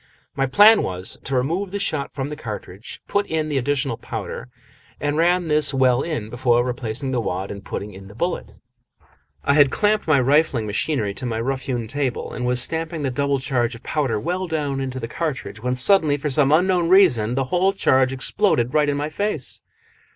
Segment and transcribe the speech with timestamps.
[0.35, 4.49] My plan was to remove the shot from the cartridge, put in the additional powder,
[4.99, 8.53] and ram this well in before replacing the wad and putting in the bullet.
[9.43, 13.11] I had clamped my refilling machine to my rough hewn table, and was stamping the
[13.11, 17.35] double charge of powder well down into the cartridge, when suddenly, for some unknown reason,
[17.35, 19.61] the whole charge exploded right into my face.